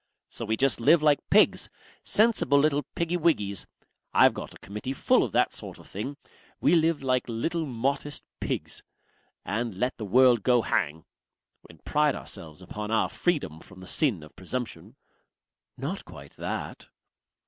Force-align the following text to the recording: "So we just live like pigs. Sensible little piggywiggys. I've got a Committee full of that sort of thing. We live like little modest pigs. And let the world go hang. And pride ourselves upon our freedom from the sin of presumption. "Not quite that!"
"So 0.29 0.45
we 0.45 0.57
just 0.57 0.79
live 0.79 1.03
like 1.03 1.19
pigs. 1.29 1.69
Sensible 2.03 2.57
little 2.57 2.81
piggywiggys. 2.95 3.67
I've 4.15 4.33
got 4.33 4.51
a 4.55 4.57
Committee 4.57 4.93
full 4.93 5.21
of 5.21 5.31
that 5.33 5.53
sort 5.53 5.77
of 5.77 5.85
thing. 5.87 6.17
We 6.59 6.73
live 6.75 7.03
like 7.03 7.29
little 7.29 7.67
modest 7.67 8.23
pigs. 8.39 8.81
And 9.45 9.75
let 9.75 9.99
the 9.99 10.05
world 10.05 10.41
go 10.41 10.63
hang. 10.63 11.05
And 11.69 11.85
pride 11.85 12.15
ourselves 12.15 12.63
upon 12.63 12.89
our 12.89 13.09
freedom 13.09 13.59
from 13.59 13.79
the 13.79 13.85
sin 13.85 14.23
of 14.23 14.35
presumption. 14.35 14.95
"Not 15.77 16.03
quite 16.03 16.33
that!" 16.35 16.87